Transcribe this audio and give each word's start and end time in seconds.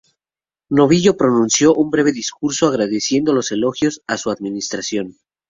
Novillo 0.69 1.15
pronunció 1.15 1.75
un 1.75 1.91
breve 1.91 2.11
discurso 2.11 2.65
agradeciendo 2.67 3.33
los 3.33 3.51
elogios 3.51 4.01
a 4.07 4.17
su 4.17 4.31
administración". 4.31 5.17